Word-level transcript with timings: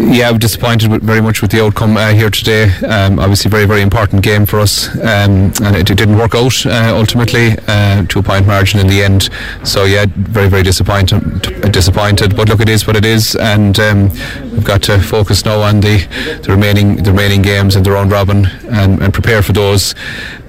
Yeah, 0.00 0.32
disappointed 0.38 0.90
very 1.02 1.20
much 1.20 1.42
with 1.42 1.50
the 1.50 1.62
outcome 1.62 1.96
uh, 1.96 2.12
here 2.12 2.30
today. 2.30 2.70
Um, 2.86 3.18
obviously, 3.18 3.50
very, 3.50 3.66
very 3.66 3.82
important 3.82 4.22
game 4.22 4.46
for 4.46 4.58
us, 4.58 4.88
um, 4.96 5.52
and 5.62 5.76
it, 5.76 5.90
it, 5.90 5.98
didn't 5.98 6.16
work 6.16 6.34
out 6.34 6.64
uh, 6.64 6.92
ultimately. 6.96 7.54
Uh, 7.68 8.04
two 8.06 8.22
point 8.22 8.46
margin 8.46 8.80
in 8.80 8.86
the 8.86 9.02
end. 9.02 9.28
So 9.62 9.84
yeah, 9.84 10.06
very, 10.08 10.48
very 10.48 10.62
disappointed. 10.62 11.42
Disappointed, 11.70 12.34
but 12.34 12.48
look, 12.48 12.60
it 12.60 12.68
is 12.68 12.86
what 12.86 12.96
it 12.96 13.04
is, 13.04 13.36
and 13.36 13.78
um, 13.78 14.10
we've 14.52 14.64
got 14.64 14.82
to 14.82 14.98
focus 14.98 15.44
now 15.44 15.60
on 15.60 15.80
the, 15.80 15.98
the 16.42 16.50
remaining 16.50 16.96
the 16.96 17.10
remaining 17.10 17.42
games 17.42 17.76
in 17.76 17.82
the 17.82 17.90
round 17.90 18.10
robin 18.10 18.46
and, 18.70 19.02
and 19.02 19.12
prepare 19.12 19.42
for 19.42 19.52
those 19.52 19.94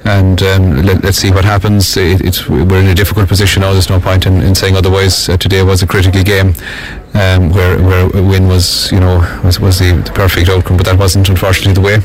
and 0.06 0.42
um, 0.42 0.82
let, 0.82 1.06
us 1.06 1.18
see 1.18 1.32
what 1.32 1.46
happens. 1.46 1.96
It, 1.96 2.22
it's 2.22 2.50
we're 2.50 2.80
in 2.80 2.88
a 2.88 2.96
difficult 2.96 3.28
position 3.28 3.62
now. 3.62 3.72
There's 3.74 3.90
no 3.90 4.00
point 4.00 4.26
in, 4.26 4.42
in 4.42 4.56
saying 4.56 4.76
otherwise. 4.76 5.30
Uh, 5.30 5.38
today 5.38 5.62
was 5.64 5.84
a 5.84 5.88
critical 5.88 6.24
game 6.24 6.54
um, 7.14 7.52
where 7.52 7.82
where 7.82 8.06
a 8.16 8.24
win 8.24 8.48
was 8.48 8.92
you 8.92 9.00
know 9.00 9.20
was, 9.44 9.60
was 9.60 9.80
the, 9.80 9.92
the 10.06 10.12
perfect 10.12 10.50
outcome, 10.50 10.78
but 10.78 10.86
that 10.88 10.98
wasn't 10.98 11.30
unfortunately 11.30 11.74
the 11.74 11.82
way. 11.82 12.00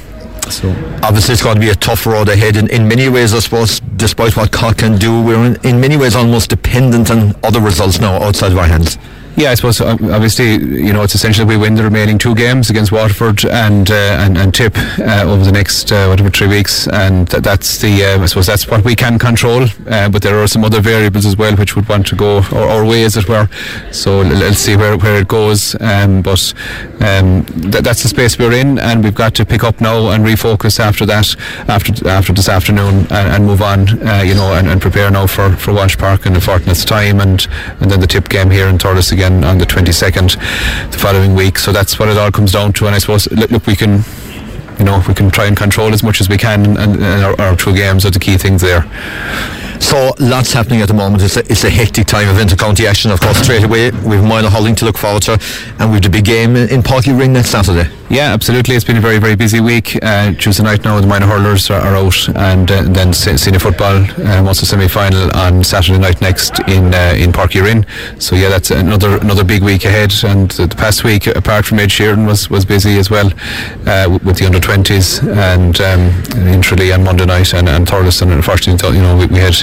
So 0.51 0.71
obviously 1.03 1.33
it's 1.33 1.43
going 1.43 1.57
to 1.57 1.61
be 1.61 1.71
a 1.71 1.75
tough 1.75 2.07
road 2.07 2.29
ahead 2.29 2.57
in, 2.57 2.71
in 2.71 2.87
many 2.87 3.09
ways 3.09 3.35
I 3.35 3.41
suppose 3.41 3.81
despite 3.81 4.37
what 4.37 4.53
Cork 4.53 4.79
can 4.79 4.97
do 4.97 5.21
we're 5.21 5.45
in, 5.45 5.57
in 5.67 5.81
many 5.81 5.97
ways 5.97 6.15
almost 6.15 6.51
dependent 6.51 7.11
on 7.11 7.35
other 7.43 7.61
results 7.61 7.99
now 7.99 8.23
outside 8.23 8.53
of 8.53 8.59
our 8.59 8.69
hands 8.69 8.97
yeah, 9.37 9.51
I 9.51 9.55
suppose 9.55 9.81
uh, 9.81 9.97
obviously 10.13 10.53
you 10.55 10.93
know 10.93 11.03
it's 11.03 11.15
essential 11.15 11.45
we 11.45 11.59
win 11.59 11.75
the 11.75 11.83
remaining 11.83 12.17
two 12.17 12.35
games 12.35 12.71
against 12.71 12.91
Waterford 12.91 13.45
and 13.45 13.91
uh, 13.91 14.17
and, 14.19 14.39
and 14.39 14.55
Tip 14.55 14.77
uh, 14.99 15.25
over 15.27 15.45
the 15.45 15.53
next 15.53 15.93
uh, 15.93 16.07
whatever 16.07 16.31
three 16.31 16.49
weeks, 16.49 16.89
and 16.89 17.29
th- 17.31 17.43
that's 17.43 17.79
the 17.79 18.05
um, 18.05 18.23
I 18.23 18.27
suppose 18.27 18.47
that's 18.47 18.67
what 18.67 18.83
we 18.85 18.97
can 18.97 19.19
control. 19.19 19.65
Uh, 19.87 20.09
but 20.09 20.23
there 20.23 20.43
are 20.43 20.47
some 20.47 20.65
other 20.65 20.81
variables 20.81 21.27
as 21.27 21.37
well 21.37 21.55
which 21.57 21.77
would 21.77 21.87
want 21.89 22.07
to 22.07 22.17
go 22.17 22.39
our, 22.53 22.69
our 22.69 22.85
way, 22.85 23.05
as 23.05 23.17
it 23.17 23.29
were. 23.29 23.49
So 23.93 24.21
l- 24.21 24.29
let's 24.29 24.59
see 24.59 24.75
where, 24.75 24.97
where 24.97 25.21
it 25.21 25.29
goes. 25.29 25.77
Um, 25.81 26.23
but 26.23 26.55
um, 27.01 27.45
th- 27.45 27.85
that's 27.85 28.03
the 28.03 28.09
space 28.09 28.39
we're 28.39 28.53
in, 28.53 28.79
and 28.79 29.05
we've 29.05 29.15
got 29.15 29.35
to 29.35 29.45
pick 29.45 29.65
up 29.65 29.83
now 29.83 30.09
and 30.11 30.25
refocus 30.25 30.81
after 30.81 31.05
that, 31.07 31.37
after 31.69 32.09
after 32.09 32.33
this 32.33 32.49
afternoon, 32.49 33.07
and, 33.11 33.13
and 33.13 33.45
move 33.45 33.61
on. 33.61 33.87
you 34.27 34.35
know, 34.35 34.55
and, 34.55 34.69
and, 34.69 34.81
prepare 34.81 35.11
now 35.11 35.27
for 35.27 35.55
for 35.57 35.75
Walsh 35.75 35.99
Park 35.99 36.25
in 36.25 36.37
a 36.37 36.41
fortnight's 36.41 36.85
time, 36.87 37.21
and 37.21 37.47
and 37.81 37.91
then 37.91 38.01
the 38.01 38.07
Tip 38.07 38.31
game 38.31 38.51
here 38.51 38.69
in 38.69 38.79
Thurles 38.79 39.13
again 39.13 39.26
again 39.27 39.45
on 39.45 39.59
the 39.59 39.65
22nd 39.65 40.91
the 40.91 40.99
following 40.99 41.35
week. 41.35 41.59
So 41.59 41.73
that's 41.73 41.99
what 41.99 42.09
it 42.09 42.17
all 42.17 42.31
comes 42.31 42.53
down 42.53 42.73
to. 42.75 42.87
And 42.87 42.95
I 42.95 42.99
suppose, 42.99 43.31
look, 43.33 43.67
we 43.67 43.77
can 43.77 44.03
you 44.79 44.85
know, 44.85 45.03
we 45.09 45.15
can 45.15 45.31
try 45.31 45.47
and 45.47 45.57
control 45.57 45.95
as 45.95 46.03
much 46.03 46.21
as 46.21 46.29
we 46.29 46.37
can, 46.37 46.67
and, 46.67 46.79
and 46.79 47.03
our, 47.25 47.41
our, 47.41 47.57
two 47.57 47.75
games 47.75 48.05
are 48.05 48.11
the 48.11 48.19
key 48.19 48.37
things 48.37 48.61
there. 48.61 48.83
So 49.81 50.13
lots 50.19 50.53
happening 50.53 50.83
at 50.83 50.89
the 50.89 50.95
moment. 50.95 51.23
It's 51.23 51.39
a, 51.39 51.51
it's 51.51 51.65
a 51.65 51.71
hectic 51.71 52.07
time 52.07 52.29
of 52.29 52.39
inter-county 52.39 52.87
action, 52.87 53.11
of 53.11 53.19
course. 53.19 53.39
Straight 53.39 53.65
away, 53.65 53.91
we've 53.91 54.23
minor 54.23 54.51
Hurling 54.51 54.75
to 54.75 54.85
look 54.85 54.99
forward 54.99 55.23
to, 55.23 55.41
and 55.79 55.91
we've 55.91 56.03
the 56.03 56.11
big 56.11 56.27
game 56.27 56.57
in, 56.57 56.69
in 56.69 56.83
Páirc 56.83 57.05
Uí 57.05 57.19
Rinn 57.19 57.33
next 57.33 57.49
Saturday. 57.53 57.89
Yeah, 58.09 58.33
absolutely. 58.33 58.77
It's 58.77 58.85
been 58.85 58.99
a 58.99 59.01
very, 59.01 59.19
very 59.19 59.35
busy 59.35 59.59
week. 59.59 59.99
Uh, 60.01 60.33
Tuesday 60.33 60.63
night 60.63 60.85
now, 60.85 61.01
the 61.01 61.09
minor 61.09 61.27
hurlers 61.27 61.71
are, 61.71 61.81
are 61.81 61.97
out, 61.97 62.29
and 62.37 62.71
uh, 62.71 62.83
then 62.83 63.13
senior 63.13 63.59
football 63.59 63.97
uh, 63.97 64.43
wants 64.45 64.63
a 64.63 64.67
semi-final 64.67 65.37
on 65.37 65.65
Saturday 65.65 65.99
night 65.99 66.21
next 66.21 66.61
in 66.69 66.95
uh, 66.95 67.15
in 67.19 67.33
Uí 67.33 68.23
So 68.23 68.37
yeah, 68.37 68.49
that's 68.49 68.71
another 68.71 69.19
another 69.19 69.43
big 69.43 69.65
week 69.65 69.85
ahead. 69.85 70.13
And 70.23 70.53
the, 70.53 70.69
past 70.69 71.03
week, 71.03 71.27
apart 71.27 71.65
from 71.67 71.81
Ed 71.81 71.89
Sheeran, 71.89 72.29
was 72.29 72.49
was 72.49 72.65
busy 72.65 72.97
as 72.99 73.11
well 73.11 73.27
uh, 73.87 74.19
with 74.23 74.39
the 74.39 74.47
under 74.47 74.61
twenties 74.61 75.19
and 75.19 75.81
um, 75.81 76.13
in 76.47 76.63
on 76.93 77.03
Monday 77.03 77.27
night 77.27 77.55
and, 77.55 77.69
and. 77.69 77.87
And 78.23 78.31
unfortunately, 78.31 78.97
you 78.97 79.03
know, 79.03 79.17
we, 79.17 79.27
we 79.27 79.39
had 79.39 79.57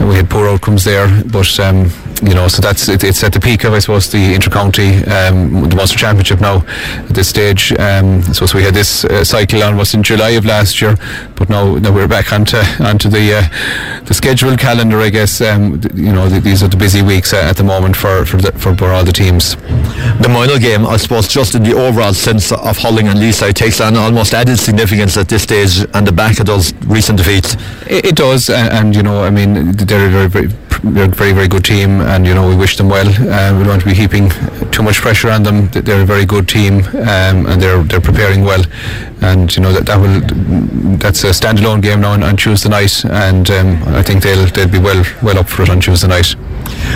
we 0.00 0.14
had 0.14 0.30
poor 0.30 0.48
outcomes 0.48 0.84
there, 0.84 1.08
but. 1.24 1.60
Um, 1.60 1.90
you 2.22 2.34
know, 2.34 2.48
so 2.48 2.60
that's 2.60 2.88
it, 2.88 3.04
it's 3.04 3.22
at 3.22 3.32
the 3.32 3.40
peak 3.40 3.64
of 3.64 3.72
I 3.72 3.78
suppose 3.78 4.10
the 4.10 4.34
intercounty, 4.34 5.06
um, 5.08 5.68
the 5.68 5.76
Munster 5.76 5.98
Championship 5.98 6.40
now 6.40 6.64
at 6.66 7.14
this 7.14 7.28
stage. 7.28 7.72
Um, 7.78 8.22
so, 8.22 8.46
so 8.46 8.58
we 8.58 8.64
had 8.64 8.74
this 8.74 9.04
uh, 9.04 9.24
cycle 9.24 9.62
on 9.62 9.76
was 9.76 9.94
in 9.94 10.02
July 10.02 10.30
of 10.30 10.44
last 10.44 10.80
year, 10.80 10.96
but 11.36 11.48
now 11.48 11.76
now 11.76 11.92
we're 11.92 12.08
back 12.08 12.32
onto 12.32 12.58
onto 12.80 13.08
the 13.08 13.34
uh, 13.34 14.04
the 14.04 14.14
scheduled 14.14 14.58
calendar. 14.58 14.98
I 15.00 15.10
guess 15.10 15.40
um, 15.40 15.80
you 15.94 16.12
know 16.12 16.28
the, 16.28 16.40
these 16.40 16.62
are 16.62 16.68
the 16.68 16.76
busy 16.76 17.02
weeks 17.02 17.32
uh, 17.32 17.38
at 17.38 17.56
the 17.56 17.64
moment 17.64 17.96
for 17.96 18.24
for, 18.24 18.38
the, 18.38 18.52
for 18.52 18.74
for 18.76 18.92
all 18.92 19.04
the 19.04 19.12
teams. 19.12 19.56
The 20.20 20.30
minor 20.32 20.58
game, 20.58 20.86
I 20.86 20.96
suppose, 20.96 21.28
just 21.28 21.54
in 21.54 21.62
the 21.62 21.74
overall 21.74 22.14
sense 22.14 22.52
of 22.52 22.78
Hurling 22.78 23.08
and 23.08 23.18
Leeside 23.18 23.54
takes 23.54 23.80
on 23.80 23.96
almost 23.96 24.34
added 24.34 24.58
significance 24.58 25.16
at 25.16 25.28
this 25.28 25.42
stage, 25.42 25.86
and 25.94 26.06
the 26.06 26.12
back 26.12 26.40
of 26.40 26.46
those 26.46 26.72
recent 26.84 27.18
defeats. 27.18 27.54
It, 27.88 28.06
it 28.06 28.16
does, 28.16 28.48
and, 28.48 28.72
and, 28.72 28.96
you 28.96 29.02
know, 29.02 29.24
I 29.24 29.30
mean, 29.30 29.72
they're 29.72 30.08
very, 30.08 30.28
very 30.28 30.48
they're 30.94 31.04
a 31.04 31.08
very, 31.08 31.32
very 31.32 31.48
good 31.48 31.64
team, 31.64 32.00
and 32.00 32.26
you 32.26 32.34
know 32.34 32.48
we 32.48 32.56
wish 32.56 32.76
them 32.76 32.88
well. 32.88 33.08
Uh, 33.08 33.56
we 33.56 33.64
don't 33.64 33.68
want 33.68 33.82
to 33.82 33.88
be 33.88 33.94
heaping 33.94 34.30
too 34.70 34.82
much 34.82 35.00
pressure 35.00 35.30
on 35.30 35.42
them. 35.42 35.68
They're 35.68 36.02
a 36.02 36.06
very 36.06 36.26
good 36.26 36.48
team, 36.48 36.84
um, 36.94 37.46
and 37.46 37.60
they're 37.60 37.82
they're 37.82 38.00
preparing 38.00 38.42
well. 38.42 38.64
And 39.22 39.54
you 39.56 39.62
know 39.62 39.72
that 39.72 39.86
that 39.86 39.98
will 40.00 40.20
that's 40.98 41.24
a 41.24 41.30
standalone 41.30 41.82
game 41.82 42.00
now 42.00 42.12
on, 42.12 42.22
on 42.22 42.36
Tuesday 42.36 42.68
night, 42.68 43.04
and 43.04 43.50
um, 43.50 43.82
I 43.94 44.02
think 44.02 44.22
they'll 44.22 44.46
they'll 44.46 44.68
be 44.68 44.78
well 44.78 45.04
well 45.22 45.38
up 45.38 45.48
for 45.48 45.62
it 45.62 45.70
on 45.70 45.80
Tuesday 45.80 46.08
night. 46.08 46.34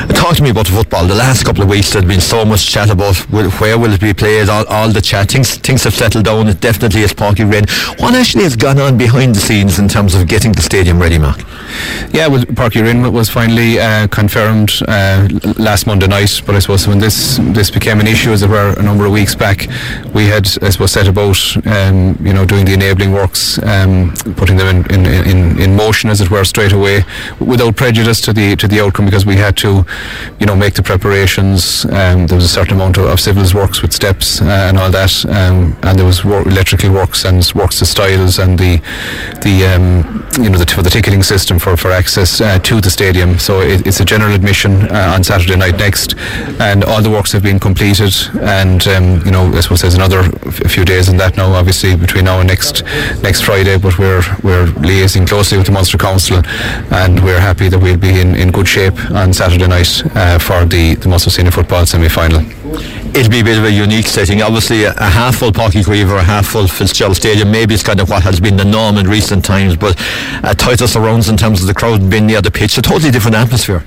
Talk 0.08 0.36
to 0.36 0.42
me 0.42 0.50
about 0.50 0.66
football. 0.66 1.06
The 1.06 1.14
last 1.14 1.44
couple 1.44 1.62
of 1.62 1.68
weeks 1.68 1.92
there's 1.92 2.04
been 2.04 2.20
so 2.20 2.44
much 2.44 2.66
chat 2.66 2.90
about 2.90 3.16
where 3.30 3.78
will 3.78 3.92
it 3.92 4.00
be 4.00 4.14
played, 4.14 4.48
all, 4.48 4.64
all 4.66 4.88
the 4.88 5.00
chat. 5.00 5.30
Things, 5.30 5.56
things 5.56 5.84
have 5.84 5.94
settled 5.94 6.24
down. 6.24 6.48
It 6.48 6.60
definitely 6.60 7.02
is 7.02 7.12
Páirc 7.12 7.36
Uí 7.36 7.50
Rinn. 7.50 7.66
What 7.98 8.14
actually 8.14 8.44
has 8.44 8.56
gone 8.56 8.78
on 8.78 8.96
behind 8.96 9.34
the 9.34 9.40
scenes 9.40 9.78
in 9.78 9.88
terms 9.88 10.14
of 10.14 10.26
getting 10.26 10.52
the 10.52 10.62
stadium 10.62 11.00
ready, 11.00 11.18
Mark? 11.18 11.40
Yeah, 12.12 12.28
well, 12.28 12.42
Uí 12.44 12.82
Rinn 12.82 13.12
was 13.12 13.28
finally 13.28 13.78
uh, 13.78 14.06
confirmed 14.08 14.72
uh, 14.88 15.28
last 15.58 15.86
Monday 15.86 16.06
night, 16.06 16.42
but 16.46 16.54
I 16.54 16.58
suppose 16.60 16.86
when 16.86 16.98
this 16.98 17.38
this 17.40 17.70
became 17.70 18.00
an 18.00 18.06
issue, 18.06 18.30
as 18.30 18.42
it 18.42 18.48
were, 18.50 18.74
a 18.78 18.82
number 18.82 19.06
of 19.06 19.12
weeks 19.12 19.34
back, 19.34 19.66
we 20.14 20.26
had, 20.26 20.46
I 20.62 20.70
suppose, 20.70 20.92
set 20.92 21.08
about 21.08 21.38
um, 21.66 22.16
you 22.20 22.32
know 22.32 22.44
doing 22.44 22.64
the 22.64 22.74
enabling 22.74 23.12
works, 23.12 23.62
um, 23.62 24.14
putting 24.36 24.56
them 24.56 24.84
in, 24.90 25.06
in, 25.06 25.06
in, 25.26 25.60
in 25.60 25.76
motion, 25.76 26.10
as 26.10 26.20
it 26.20 26.30
were, 26.30 26.44
straight 26.44 26.72
away, 26.72 27.04
without 27.38 27.76
prejudice 27.76 28.20
to 28.22 28.32
the 28.32 28.56
to 28.56 28.66
the 28.66 28.80
outcome, 28.80 29.04
because 29.04 29.26
we 29.26 29.36
had 29.36 29.56
to, 29.58 29.84
you 30.38 30.46
know, 30.46 30.56
make 30.56 30.74
the 30.74 30.82
preparations. 30.82 31.84
Um, 31.86 32.26
there 32.26 32.36
was 32.36 32.44
a 32.44 32.48
certain 32.48 32.74
amount 32.74 32.98
of, 32.98 33.04
of 33.06 33.20
civils 33.20 33.54
works 33.54 33.82
with 33.82 33.92
steps 33.92 34.40
uh, 34.40 34.44
and 34.68 34.78
all 34.78 34.90
that, 34.90 35.24
um, 35.26 35.76
and 35.82 35.98
there 35.98 36.06
was 36.06 36.24
wor- 36.24 36.46
electrical 36.48 36.90
works 36.92 37.24
and 37.24 37.50
works 37.54 37.78
to 37.78 37.86
stiles 37.86 38.38
and 38.38 38.58
the 38.58 38.78
the 39.42 39.66
um, 39.66 40.26
you 40.42 40.50
know 40.50 40.58
the, 40.58 40.66
for 40.66 40.82
the 40.82 40.90
ticketing 40.90 41.22
system 41.22 41.58
for 41.58 41.76
for 41.76 41.90
access 41.90 42.40
uh, 42.40 42.58
to 42.60 42.80
the 42.80 42.90
stadium. 42.90 43.38
So 43.38 43.60
it, 43.60 43.86
it's 43.86 44.00
a 44.00 44.04
general 44.04 44.34
admission 44.34 44.72
uh, 44.90 45.12
on 45.14 45.24
Saturday 45.24 45.56
night 45.56 45.76
next, 45.78 46.16
and 46.60 46.84
all 46.84 47.02
the 47.02 47.10
works 47.10 47.32
have 47.32 47.42
been 47.42 47.58
completed. 47.58 48.14
And 48.40 48.86
um, 48.88 49.24
you 49.24 49.30
know, 49.30 49.46
I 49.54 49.60
suppose 49.60 49.80
there's 49.82 49.94
another 49.94 50.20
f- 50.46 50.70
few 50.70 50.84
days 50.84 51.08
in 51.08 51.16
that 51.18 51.36
now, 51.36 51.52
obviously 51.52 51.96
between 51.96 52.24
now 52.24 52.40
and 52.40 52.48
next 52.48 52.82
next 53.22 53.42
Friday. 53.42 53.78
But 53.78 53.98
we're 53.98 54.22
we're 54.42 54.66
liaising 54.66 55.26
closely 55.28 55.58
with 55.58 55.66
the 55.66 55.72
Munster 55.72 55.98
Council, 55.98 56.42
and 56.90 57.22
we're 57.22 57.40
happy 57.40 57.68
that 57.68 57.78
we'll 57.78 57.96
be 57.96 58.20
in, 58.20 58.34
in 58.36 58.50
good 58.50 58.68
shape 58.68 58.98
on 59.10 59.32
Saturday 59.32 59.66
night 59.66 59.79
uh, 60.14 60.38
for 60.38 60.64
the 60.64 60.94
the 60.96 61.08
Munster 61.08 61.30
Senior 61.30 61.52
Football 61.52 61.86
semi-final 61.86 62.40
it'll 63.14 63.30
be 63.30 63.40
a 63.40 63.44
bit 63.44 63.58
of 63.58 63.64
a 63.64 63.70
unique 63.70 64.06
setting. 64.06 64.40
Obviously, 64.42 64.84
a, 64.84 64.92
a 64.92 65.10
half 65.10 65.38
full 65.38 65.50
Uí 65.50 65.82
Chaoimh 65.82 66.10
or 66.10 66.16
a 66.16 66.22
half 66.22 66.46
full 66.46 66.68
Fitzgerald 66.68 67.16
Stadium 67.16 67.50
maybe 67.50 67.74
it's 67.74 67.82
kind 67.82 68.00
of 68.00 68.08
what 68.08 68.22
has 68.22 68.40
been 68.40 68.56
the 68.56 68.64
norm 68.64 68.98
in 68.98 69.08
recent 69.08 69.44
times, 69.44 69.76
but 69.76 69.96
uh, 70.44 70.54
tighter 70.54 70.86
surrounds 70.86 71.28
in 71.28 71.36
terms 71.36 71.60
of 71.60 71.66
the 71.66 71.74
crowd 71.74 72.08
being 72.10 72.26
near 72.26 72.40
the 72.40 72.50
pitch, 72.50 72.78
a 72.78 72.82
totally 72.82 73.10
different 73.10 73.36
atmosphere. 73.36 73.84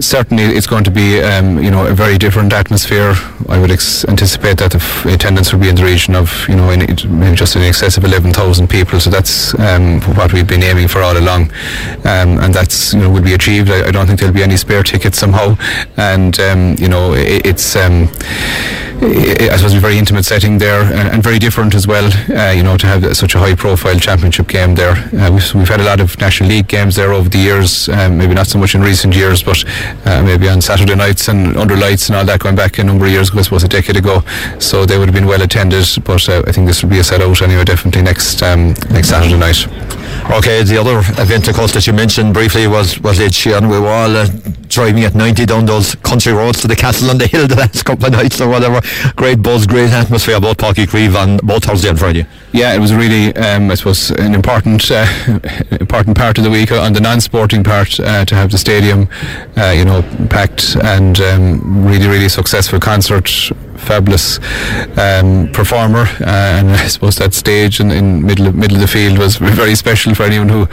Certainly 0.00 0.44
it's 0.44 0.66
going 0.66 0.84
to 0.84 0.90
be 0.90 1.20
um, 1.20 1.62
you 1.62 1.70
know 1.70 1.86
a 1.86 1.94
very 1.94 2.18
different 2.18 2.52
atmosphere. 2.52 3.14
I 3.48 3.58
would 3.58 3.70
ex- 3.70 4.04
anticipate 4.04 4.58
that 4.58 4.72
the 4.72 4.78
f- 4.78 5.06
attendance 5.06 5.52
will 5.52 5.60
be 5.60 5.68
in 5.68 5.76
the 5.76 5.84
region 5.84 6.14
of 6.14 6.46
you 6.48 6.56
know 6.56 6.70
in, 6.70 7.34
just 7.34 7.56
in 7.56 7.62
excess 7.62 7.96
of 7.96 8.04
eleven 8.04 8.32
thousand 8.32 8.68
people. 8.68 9.00
So 9.00 9.10
that's 9.10 9.58
um, 9.58 10.00
what 10.16 10.32
we've 10.32 10.46
been 10.46 10.62
aiming 10.62 10.88
for 10.88 11.02
all 11.02 11.16
along, 11.16 11.52
um, 12.04 12.38
and 12.38 12.54
that's 12.54 12.92
you 12.94 13.00
know 13.00 13.10
will 13.10 13.22
be 13.22 13.34
achieved. 13.34 13.70
I, 13.70 13.88
I, 13.88 13.90
don't 13.90 14.06
think 14.06 14.18
there'll 14.20 14.34
be 14.34 14.42
any 14.42 14.56
spare 14.56 14.82
tickets 14.82 15.18
somehow, 15.18 15.56
and 15.96 16.38
um, 16.40 16.76
you 16.78 16.88
know 16.88 17.14
it, 17.14 17.46
it's. 17.46 17.76
I 19.02 19.56
suppose 19.56 19.74
a 19.74 19.80
very 19.80 19.98
intimate 19.98 20.24
setting 20.24 20.58
there 20.58 20.82
and, 20.82 21.08
and 21.08 21.22
very 21.22 21.38
different 21.38 21.74
as 21.74 21.86
well. 21.86 22.10
Uh, 22.30 22.52
you 22.52 22.62
know, 22.62 22.76
to 22.76 22.86
have 22.86 23.16
such 23.16 23.34
a 23.34 23.38
high-profile 23.38 23.98
championship 23.98 24.48
game 24.48 24.74
there. 24.74 24.92
Uh, 25.14 25.30
we've, 25.32 25.54
we've, 25.54 25.68
had 25.68 25.80
a 25.80 25.84
lot 25.84 26.00
of 26.00 26.18
National 26.18 26.48
League 26.48 26.68
games 26.68 26.96
there 26.96 27.12
over 27.12 27.28
the 27.28 27.38
years. 27.38 27.88
Um, 27.88 28.18
maybe 28.18 28.34
not 28.34 28.46
so 28.46 28.58
much 28.58 28.74
in 28.74 28.80
recent 28.80 29.14
years, 29.14 29.42
but 29.42 29.64
uh, 30.06 30.22
maybe 30.22 30.48
on 30.48 30.60
Saturday 30.60 30.94
nights 30.94 31.28
and 31.28 31.56
under 31.56 31.76
lights 31.76 32.08
and 32.08 32.16
all 32.16 32.24
that 32.24 32.40
going 32.40 32.56
back 32.56 32.78
a 32.78 32.84
number 32.84 33.06
of 33.06 33.12
years 33.12 33.30
ago, 33.30 33.40
I 33.40 33.42
suppose 33.42 33.64
a 33.64 33.68
decade 33.68 33.96
ago. 33.96 34.22
So 34.58 34.86
they 34.86 34.98
would 34.98 35.08
have 35.08 35.14
been 35.14 35.26
well 35.26 35.42
attended. 35.42 35.86
But 36.04 36.28
uh, 36.28 36.42
I 36.46 36.52
think 36.52 36.66
this 36.66 36.82
will 36.82 36.90
be 36.90 36.98
a 36.98 37.04
set 37.04 37.20
sellout 37.20 37.42
anyway, 37.42 37.64
definitely 37.64 38.02
next 38.02 38.42
um, 38.42 38.74
next 38.90 39.08
Saturday 39.08 39.38
night. 39.38 39.66
Okay, 40.28 40.62
the 40.64 40.76
other 40.76 40.98
event, 41.22 41.46
of 41.46 41.54
course, 41.54 41.72
that 41.72 41.86
you 41.86 41.92
mentioned 41.92 42.34
briefly 42.34 42.66
was 42.66 42.98
was 43.00 43.20
Ed 43.20 43.30
Sheeran. 43.30 43.70
We 43.70 43.78
were 43.78 43.88
all 43.88 44.16
uh, 44.16 44.26
driving 44.68 45.04
at 45.04 45.14
90 45.14 45.46
down 45.46 45.66
those 45.66 45.94
country 45.94 46.32
roads 46.32 46.60
to 46.62 46.68
the 46.68 46.74
castle 46.74 47.10
on 47.10 47.18
the 47.18 47.28
hill 47.28 47.46
the 47.48 47.54
last 47.54 47.84
couple 47.84 48.06
of 48.06 48.12
nights 48.12 48.40
or 48.40 48.48
whatever. 48.48 48.80
Great 49.14 49.40
buzz, 49.40 49.66
great 49.66 49.90
atmosphere, 49.90 50.40
both 50.40 50.56
Páirc 50.56 50.86
Uí 50.86 51.14
and 51.14 51.40
both 51.42 51.64
Thursday 51.64 51.90
and 51.90 51.98
Friday. 51.98 52.26
Yeah, 52.52 52.74
it 52.74 52.80
was 52.80 52.92
really, 52.92 53.34
um, 53.36 53.70
I 53.70 53.76
suppose, 53.76 54.10
an 54.10 54.34
important 54.34 54.90
uh, 54.90 55.06
important 55.80 56.16
part 56.16 56.38
of 56.38 56.44
the 56.44 56.50
week 56.50 56.72
on 56.72 56.92
the 56.92 57.00
non-sporting 57.00 57.62
part 57.62 57.98
uh, 58.00 58.24
to 58.24 58.34
have 58.34 58.50
the 58.50 58.58
stadium, 58.58 59.08
uh, 59.56 59.70
you 59.70 59.84
know, 59.84 60.02
packed 60.28 60.76
and 60.82 61.20
um, 61.20 61.86
really, 61.86 62.08
really 62.08 62.28
successful 62.28 62.80
concert 62.80 63.30
fabulous 63.76 64.38
um, 64.98 65.50
performer, 65.52 66.06
uh, 66.20 66.58
and 66.58 66.70
I 66.84 66.86
suppose 66.88 67.16
that 67.16 67.34
stage 67.34 67.80
in, 67.80 67.90
in 67.90 68.24
middle 68.24 68.46
of, 68.48 68.54
middle 68.54 68.76
of 68.76 68.82
the 68.82 68.88
field 68.88 69.18
was 69.18 69.36
very 69.36 69.74
special 69.74 70.14
for 70.14 70.24
anyone 70.24 70.48
who 70.48 70.64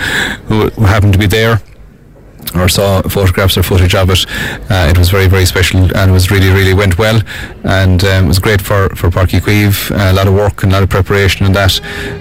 who, 0.47 0.69
who 0.69 0.85
happened 0.85 1.13
to 1.13 1.19
be 1.19 1.27
there 1.27 1.61
or 2.55 2.69
saw 2.69 3.01
photographs 3.03 3.57
or 3.57 3.63
footage 3.63 3.95
of 3.95 4.09
it. 4.09 4.25
Uh, 4.69 4.89
it 4.89 4.97
was 4.97 5.09
very, 5.09 5.27
very 5.27 5.45
special 5.45 5.81
and 5.95 6.11
it 6.11 6.13
was 6.13 6.31
really, 6.31 6.49
really 6.49 6.73
went 6.73 6.97
well. 6.97 7.21
And 7.63 8.03
um, 8.03 8.25
it 8.25 8.27
was 8.27 8.39
great 8.39 8.61
for, 8.61 8.89
for 8.95 9.09
Uí 9.09 9.39
Chaoimh. 9.39 9.91
Uh, 9.91 10.11
a 10.11 10.13
lot 10.13 10.27
of 10.27 10.33
work 10.33 10.63
and 10.63 10.71
a 10.71 10.75
lot 10.75 10.83
of 10.83 10.89
preparation 10.89 11.45
and 11.45 11.55
that, 11.55 11.79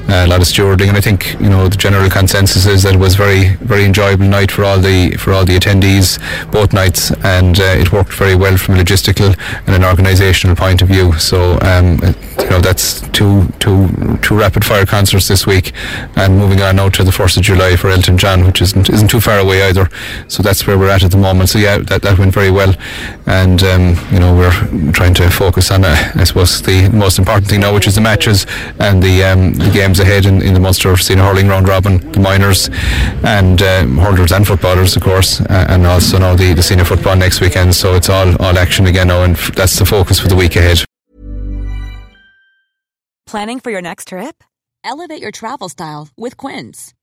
uh, 0.09 0.27
a 0.27 0.29
lot 0.29 0.41
of 0.41 0.47
stewarding. 0.47 0.89
And 0.89 0.97
I 0.97 1.01
think, 1.01 1.35
you 1.41 1.49
know, 1.49 1.69
the 1.69 1.77
general 1.77 2.09
consensus 2.11 2.67
is 2.67 2.83
that 2.85 2.95
it 2.95 2.99
was 2.99 3.15
very, 3.15 3.57
very 3.57 3.85
enjoyable 3.85 4.27
night 4.27 4.51
for 4.51 4.65
all 4.65 4.79
the 4.79 5.13
for 5.19 5.33
all 5.33 5.45
the 5.45 5.59
attendees, 5.59 6.19
both 6.51 6.73
nights. 6.73 7.11
And 7.25 7.59
uh, 7.59 7.75
it 7.79 7.93
worked 7.93 8.13
very 8.13 8.35
well 8.35 8.57
from 8.57 8.77
a 8.77 8.79
logistical 8.79 9.37
and 9.67 9.75
an 9.75 9.83
organisational 9.83 10.57
point 10.57 10.83
of 10.83 10.89
view. 10.89 11.13
So, 11.19 11.59
um, 11.63 11.99
you 12.39 12.51
know, 12.51 12.61
that's 12.61 13.01
two, 13.11 13.47
two, 13.59 13.89
two 14.23 14.39
rapid 14.39 14.65
fire 14.65 14.87
concerts 14.87 15.29
this 15.29 15.47
week. 15.47 15.73
And 16.17 16.39
moving 16.39 16.61
on 16.61 16.77
now 16.77 16.89
to 16.91 17.05
the 17.05 17.11
1st 17.11 17.39
of 17.39 17.43
July 17.43 17.77
for 17.77 17.91
Elton 17.91 18.19
John, 18.19 18.45
which 18.45 18.61
isn't, 18.63 18.91
isn't 18.91 19.09
too 19.09 19.21
far 19.21 19.39
away 19.39 19.63
either. 19.63 19.89
So 20.29 20.43
that's 20.43 20.67
where 20.67 20.79
we're 20.79 20.91
at 20.91 21.03
at 21.03 21.11
the 21.11 21.17
moment. 21.17 21.49
So 21.49 21.59
yeah, 21.59 21.79
that, 21.79 22.03
that 22.03 22.19
went 22.19 22.33
very 22.33 22.51
well, 22.51 22.75
and 23.27 23.63
um, 23.63 23.97
you 24.13 24.21
know 24.21 24.35
we're 24.35 24.93
trying 24.93 25.15
to 25.15 25.31
focus 25.31 25.71
on, 25.71 25.85
uh, 25.85 26.13
I 26.15 26.25
suppose, 26.25 26.63
the 26.63 26.89
most 26.91 27.19
important 27.19 27.49
thing 27.49 27.61
now, 27.61 27.75
which 27.75 27.87
is 27.87 27.95
the 27.95 28.01
matches 28.01 28.47
and 28.79 29.03
the 29.03 29.25
um, 29.25 29.55
the 29.55 29.71
games 29.71 30.01
ahead 30.01 30.27
in, 30.27 30.43
in 30.43 30.55
the 30.55 30.61
Munster 30.61 30.97
Senior 30.97 31.25
Hurling 31.25 31.49
Round 31.49 31.69
Robin, 31.69 31.99
the 32.13 32.21
minors, 32.21 32.69
and 33.25 33.63
um, 33.63 33.99
hurlers 33.99 34.33
and 34.33 34.47
footballers, 34.47 34.97
of 34.97 35.03
course, 35.03 35.41
and 35.49 35.87
also 35.87 36.19
now 36.19 36.35
the, 36.35 36.55
the 36.55 36.63
senior 36.63 36.85
football 36.85 37.17
next 37.17 37.41
weekend. 37.41 37.75
So 37.75 37.95
it's 37.95 38.09
all 38.09 38.37
all 38.43 38.59
action 38.59 38.87
again 38.87 39.09
now, 39.09 39.23
and 39.25 39.37
f- 39.37 39.55
that's 39.55 39.79
the 39.79 39.87
focus 39.87 40.19
for 40.19 40.29
the 40.29 40.37
week 40.37 40.57
ahead. 40.57 40.85
Planning 43.27 43.61
for 43.61 43.71
your 43.71 43.83
next 43.83 44.09
trip? 44.09 44.45
Elevate 44.85 45.23
your 45.23 45.31
travel 45.31 45.69
style 45.69 46.09
with 46.17 46.37
Quince. 46.37 46.93